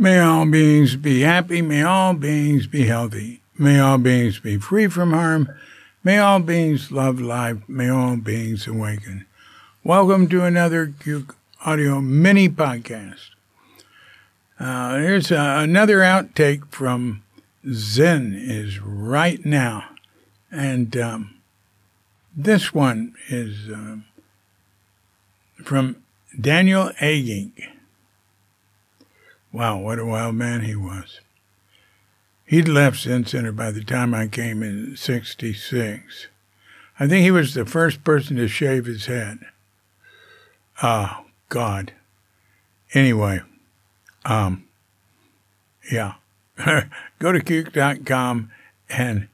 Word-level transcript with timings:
May 0.00 0.20
all 0.20 0.46
beings 0.46 0.94
be 0.94 1.22
happy. 1.22 1.60
May 1.60 1.82
all 1.82 2.14
beings 2.14 2.68
be 2.68 2.86
healthy. 2.86 3.40
May 3.58 3.80
all 3.80 3.98
beings 3.98 4.38
be 4.38 4.56
free 4.56 4.86
from 4.86 5.10
harm. 5.10 5.48
May 6.04 6.18
all 6.20 6.38
beings 6.38 6.92
love 6.92 7.20
life. 7.20 7.56
May 7.68 7.88
all 7.88 8.16
beings 8.16 8.68
awaken. 8.68 9.26
Welcome 9.82 10.28
to 10.28 10.44
another 10.44 10.86
Cuke 10.86 11.34
Audio 11.66 12.00
mini 12.00 12.48
podcast. 12.48 13.30
Uh, 14.60 14.98
here's 14.98 15.32
uh, 15.32 15.56
another 15.58 15.98
outtake 15.98 16.70
from 16.70 17.24
Zen 17.68 18.38
is 18.40 18.78
right 18.78 19.44
now. 19.44 19.84
And 20.52 20.96
um, 20.96 21.40
this 22.36 22.72
one 22.72 23.16
is 23.28 23.68
uh, 23.68 23.96
from 25.64 25.96
Daniel 26.40 26.92
Eggink. 27.00 27.77
Wow, 29.52 29.78
what 29.78 29.98
a 29.98 30.04
wild 30.04 30.34
man 30.34 30.62
he 30.62 30.76
was. 30.76 31.20
He'd 32.44 32.68
left 32.68 33.00
Zen 33.00 33.26
Center 33.26 33.52
by 33.52 33.70
the 33.70 33.84
time 33.84 34.14
I 34.14 34.26
came 34.26 34.62
in 34.62 34.96
66. 34.96 36.28
I 37.00 37.06
think 37.06 37.22
he 37.22 37.30
was 37.30 37.54
the 37.54 37.66
first 37.66 38.04
person 38.04 38.36
to 38.36 38.48
shave 38.48 38.86
his 38.86 39.06
head. 39.06 39.38
Oh, 40.82 41.24
God. 41.48 41.92
Anyway, 42.94 43.40
um, 44.24 44.64
yeah. 45.90 46.14
Go 47.18 47.32
to 47.32 47.40
cuke.com 47.40 48.50
and 48.88 49.28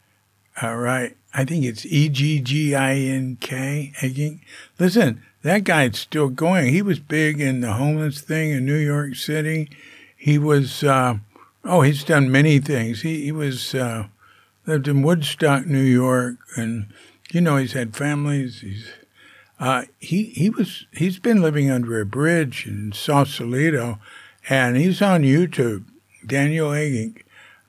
uh, 0.62 0.74
write, 0.74 1.16
I 1.32 1.44
think 1.44 1.64
it's 1.64 1.86
E 1.86 2.08
G 2.08 2.40
G 2.40 2.74
I 2.74 2.94
N 2.94 3.38
K. 3.40 3.92
Listen, 4.78 5.22
that 5.42 5.64
guy's 5.64 5.98
still 5.98 6.28
going. 6.28 6.72
He 6.72 6.82
was 6.82 6.98
big 6.98 7.40
in 7.40 7.60
the 7.60 7.74
homeless 7.74 8.20
thing 8.20 8.50
in 8.50 8.64
New 8.64 8.76
York 8.76 9.16
City. 9.16 9.68
He 10.24 10.38
was, 10.38 10.82
uh, 10.82 11.18
oh, 11.66 11.82
he's 11.82 12.02
done 12.02 12.32
many 12.32 12.58
things. 12.58 13.02
He, 13.02 13.24
he 13.24 13.30
was, 13.30 13.74
uh, 13.74 14.06
lived 14.64 14.88
in 14.88 15.02
Woodstock, 15.02 15.66
New 15.66 15.82
York, 15.82 16.36
and, 16.56 16.86
you 17.30 17.42
know, 17.42 17.58
he's 17.58 17.74
had 17.74 17.94
families. 17.94 18.62
He's, 18.62 18.88
uh, 19.60 19.82
he, 20.00 20.22
he 20.30 20.48
was, 20.48 20.86
he's 20.92 21.18
been 21.18 21.42
living 21.42 21.70
under 21.70 22.00
a 22.00 22.06
bridge 22.06 22.66
in 22.66 22.92
Sausalito, 22.92 23.98
and 24.48 24.78
he's 24.78 25.02
on 25.02 25.24
YouTube, 25.24 25.84
Daniel 26.26 26.70
Eggink. 26.70 27.24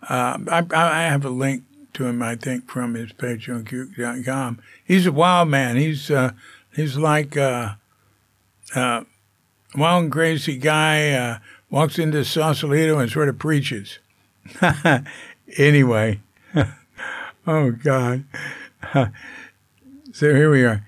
Uh, 0.10 0.38
I, 0.50 0.66
I 0.74 1.02
have 1.02 1.26
a 1.26 1.30
link 1.30 1.64
to 1.96 2.06
him, 2.06 2.24
I 2.24 2.38
think, 2.38 2.70
from 2.70 2.94
his 2.94 3.12
page 3.12 3.50
on 3.50 3.66
Cuke.com. 3.66 4.62
He's 4.82 5.06
a 5.06 5.12
wild 5.12 5.50
man. 5.50 5.76
He's, 5.76 6.10
uh, 6.10 6.32
he's 6.74 6.96
like, 6.96 7.36
uh, 7.36 7.74
uh, 8.74 9.04
wild 9.76 10.04
and 10.04 10.12
crazy 10.14 10.58
guy, 10.58 11.12
uh, 11.12 11.40
walks 11.70 12.00
into 12.00 12.24
Sausalito 12.24 13.00
and 13.00 13.12
sort 13.12 13.30
of 13.30 13.40
preaches. 13.40 14.00
anyway, 15.58 16.20
oh 17.48 17.72
God. 17.72 18.24
so 20.14 20.34
here 20.34 20.52
we 20.52 20.64
are. 20.64 20.86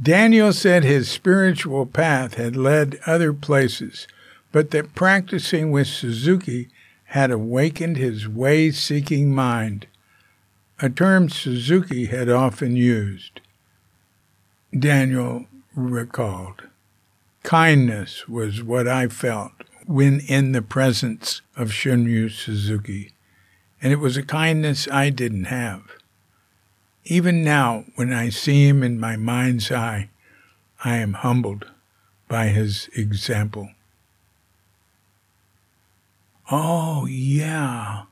Daniel 0.00 0.52
said 0.52 0.82
his 0.82 1.08
spiritual 1.08 1.86
path 1.86 2.34
had 2.34 2.56
led 2.56 2.98
other 3.06 3.32
places, 3.32 4.06
but 4.52 4.70
that 4.72 4.94
practicing 4.94 5.70
with 5.70 5.86
Suzuki 5.86 6.68
had 7.04 7.30
awakened 7.30 7.96
his 7.96 8.28
way 8.28 8.70
seeking 8.72 9.32
mind, 9.34 9.86
a 10.80 10.90
term 10.90 11.28
Suzuki 11.28 12.06
had 12.06 12.28
often 12.28 12.74
used. 12.74 13.40
Daniel 14.76 15.46
recalled. 15.76 16.64
Kindness 17.44 18.26
was 18.26 18.62
what 18.62 18.88
I 18.88 19.06
felt 19.08 19.52
when 19.86 20.20
in 20.20 20.52
the 20.52 20.62
presence 20.62 21.42
of 21.54 21.68
Shunryu 21.68 22.30
Suzuki, 22.30 23.12
and 23.82 23.92
it 23.92 23.98
was 24.00 24.16
a 24.16 24.22
kindness 24.22 24.88
I 24.90 25.10
didn't 25.10 25.44
have. 25.44 25.82
Even 27.04 27.44
now, 27.44 27.84
when 27.96 28.14
I 28.14 28.30
see 28.30 28.66
him 28.66 28.82
in 28.82 28.98
my 28.98 29.16
mind's 29.16 29.70
eye, 29.70 30.08
I 30.82 30.96
am 30.96 31.12
humbled 31.12 31.66
by 32.28 32.46
his 32.46 32.88
example. 32.96 33.68
Oh, 36.50 37.04
yeah, 37.04 38.04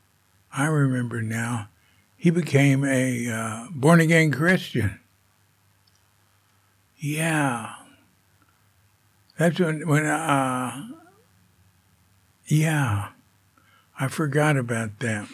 I 0.53 0.65
remember 0.65 1.23
now. 1.23 1.69
He 2.17 2.29
became 2.29 2.85
a 2.85 3.27
uh, 3.29 3.67
born 3.71 3.99
again 3.99 4.31
Christian. 4.31 4.99
Yeah. 6.99 7.73
That's 9.43 9.59
when, 9.59 9.85
when 9.89 10.05
uh, 10.05 10.87
yeah, 12.45 13.09
I 13.99 14.07
forgot 14.07 14.55
about 14.55 14.99
that. 14.99 15.27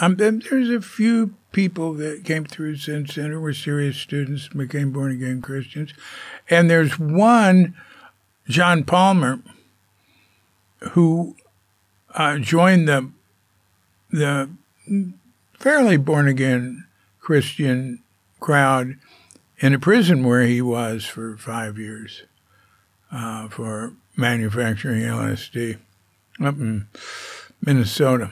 Um, 0.00 0.16
there's 0.16 0.70
a 0.70 0.80
few 0.80 1.34
people 1.52 1.92
that 1.92 2.24
came 2.24 2.46
through 2.46 2.76
Zen 2.76 3.06
Center 3.06 3.38
were 3.38 3.52
serious 3.52 3.98
students, 3.98 4.48
became 4.48 4.92
born 4.92 5.12
again 5.12 5.42
Christians, 5.42 5.92
and 6.48 6.70
there's 6.70 6.98
one, 6.98 7.76
John 8.48 8.84
Palmer, 8.84 9.42
who 10.92 11.36
uh, 12.14 12.38
joined 12.38 12.88
the 12.88 13.10
the 14.08 14.48
fairly 15.52 15.98
born 15.98 16.28
again 16.28 16.86
Christian 17.20 18.02
crowd 18.40 18.96
in 19.58 19.74
a 19.74 19.78
prison 19.78 20.24
where 20.24 20.44
he 20.44 20.62
was 20.62 21.04
for 21.04 21.36
five 21.36 21.76
years 21.76 22.22
uh, 23.12 23.48
for 23.48 23.92
manufacturing 24.16 25.02
LSD 25.02 25.78
up 26.40 26.58
in 26.58 26.86
Minnesota. 27.64 28.30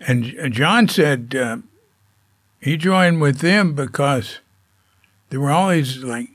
And 0.00 0.52
John 0.52 0.88
said 0.88 1.34
uh, 1.34 1.58
he 2.60 2.76
joined 2.76 3.20
with 3.20 3.38
them 3.38 3.74
because 3.74 4.38
there 5.30 5.40
were 5.40 5.50
all 5.50 5.70
these 5.70 5.98
like 5.98 6.28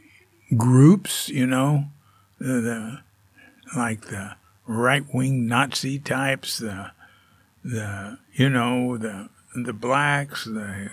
groups, 0.55 1.29
you 1.29 1.45
know, 1.45 1.85
the, 2.39 2.61
the 2.61 2.99
like 3.75 4.07
the 4.07 4.35
right 4.65 5.03
wing 5.13 5.47
Nazi 5.47 5.99
types, 5.99 6.59
the 6.59 6.91
the 7.63 8.19
you 8.33 8.49
know 8.49 8.97
the 8.97 9.29
the 9.55 9.73
blacks, 9.73 10.45
the 10.45 10.89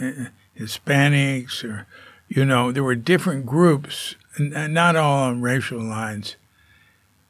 uh, 0.00 0.12
Hispanics, 0.58 1.64
or 1.64 1.86
you 2.28 2.44
know 2.44 2.72
there 2.72 2.84
were 2.84 2.94
different 2.94 3.46
groups 3.46 4.16
and 4.38 4.74
not 4.74 4.96
all 4.96 5.24
on 5.24 5.42
racial 5.42 5.80
lines. 5.80 6.36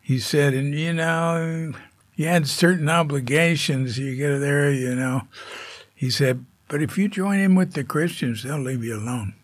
He 0.01 0.19
said, 0.19 0.55
and 0.55 0.75
you 0.75 0.93
know, 0.93 1.73
you 2.17 2.27
had 2.27 2.47
certain 2.47 2.89
obligations. 2.89 3.99
You 3.99 4.17
get 4.17 4.39
there, 4.39 4.73
you 4.73 4.95
know. 4.95 5.23
He 5.95 6.11
said, 6.11 6.45
but 6.69 6.83
if 6.83 6.99
you 6.99 7.09
join 7.09 7.39
in 7.39 7.55
with 7.55 7.73
the 7.73 7.85
Christians, 7.85 8.43
they'll 8.43 8.59
leave 8.59 8.85
you 8.85 8.97
alone. 8.97 9.35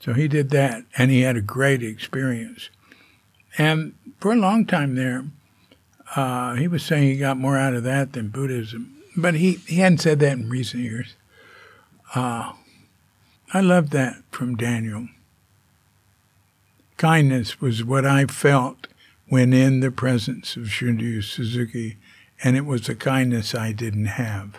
So 0.00 0.14
he 0.14 0.28
did 0.28 0.50
that, 0.50 0.84
and 0.96 1.10
he 1.10 1.22
had 1.22 1.36
a 1.36 1.42
great 1.42 1.82
experience. 1.82 2.70
And 3.56 3.94
for 4.20 4.32
a 4.32 4.36
long 4.36 4.64
time 4.64 4.94
there, 4.94 5.24
uh, 6.16 6.54
he 6.54 6.68
was 6.68 6.84
saying 6.84 7.04
he 7.04 7.18
got 7.18 7.36
more 7.36 7.58
out 7.58 7.74
of 7.74 7.84
that 7.84 8.12
than 8.12 8.28
Buddhism. 8.28 9.02
But 9.16 9.34
he, 9.34 9.54
he 9.66 9.76
hadn't 9.76 9.98
said 9.98 10.20
that 10.20 10.38
in 10.38 10.48
recent 10.48 10.82
years. 10.82 11.14
Uh, 12.14 12.52
I 13.52 13.60
love 13.60 13.90
that 13.90 14.22
from 14.30 14.56
Daniel. 14.56 15.08
Kindness 16.98 17.60
was 17.60 17.84
what 17.84 18.04
I 18.04 18.26
felt 18.26 18.88
when 19.28 19.52
in 19.52 19.78
the 19.78 19.92
presence 19.92 20.56
of 20.56 20.64
Shunryu 20.64 21.22
Suzuki, 21.22 21.96
and 22.42 22.56
it 22.56 22.66
was 22.66 22.88
a 22.88 22.94
kindness 22.96 23.54
I 23.54 23.70
didn't 23.70 24.06
have. 24.06 24.58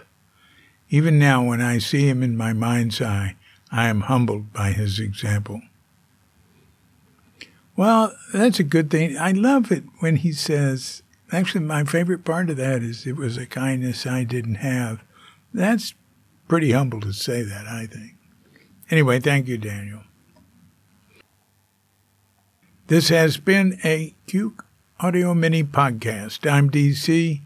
Even 0.89 1.19
now, 1.19 1.43
when 1.43 1.59
I 1.59 1.79
see 1.79 2.07
him 2.07 2.23
in 2.23 2.37
my 2.37 2.53
mind's 2.53 3.01
eye, 3.01 3.35
I 3.73 3.89
am 3.89 4.01
humbled 4.01 4.53
by 4.53 4.71
his 4.71 5.01
example. 5.01 5.61
Well, 7.75 8.15
that's 8.33 8.59
a 8.59 8.63
good 8.63 8.89
thing. 8.89 9.17
I 9.17 9.33
love 9.33 9.69
it 9.69 9.83
when 9.99 10.15
he 10.15 10.31
says, 10.31 11.03
actually, 11.33 11.65
my 11.65 11.83
favorite 11.83 12.23
part 12.23 12.49
of 12.49 12.55
that 12.55 12.81
is 12.81 13.05
it 13.05 13.17
was 13.17 13.37
a 13.37 13.45
kindness 13.45 14.07
I 14.07 14.23
didn't 14.23 14.55
have. 14.55 15.01
That's 15.53 15.93
pretty 16.47 16.71
humble 16.71 17.01
to 17.01 17.11
say 17.11 17.43
that, 17.43 17.67
I 17.67 17.85
think. 17.85 18.15
Anyway, 18.89 19.19
thank 19.19 19.49
you, 19.49 19.57
Daniel. 19.57 20.03
This 22.89 23.09
has 23.09 23.37
been 23.37 23.77
a 23.83 24.15
Cuke 24.25 24.61
Audio 24.99 25.35
Mini 25.35 25.63
Podcast. 25.63 26.51
I'm 26.51 26.71
DC, 26.71 27.39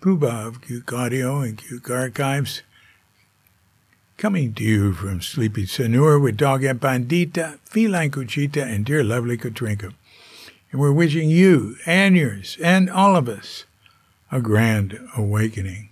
Poobah 0.00 0.48
of 0.48 0.60
Cuke 0.60 0.92
Audio 0.92 1.38
and 1.38 1.56
Cuke 1.56 1.88
Archives, 1.88 2.62
coming 4.16 4.52
to 4.54 4.64
you 4.64 4.92
from 4.92 5.20
Sleepy 5.20 5.66
Sanur 5.66 6.20
with 6.20 6.36
Dog 6.36 6.64
and 6.64 6.80
Pandita, 6.80 7.60
Feline 7.60 8.10
Cuchita, 8.10 8.64
and 8.64 8.84
dear 8.84 9.04
lovely 9.04 9.38
Katrinka. 9.38 9.94
And 10.72 10.80
we're 10.80 10.90
wishing 10.90 11.30
you 11.30 11.76
and 11.86 12.16
yours 12.16 12.58
and 12.60 12.90
all 12.90 13.14
of 13.14 13.28
us 13.28 13.66
a 14.32 14.40
grand 14.40 14.98
awakening. 15.16 15.91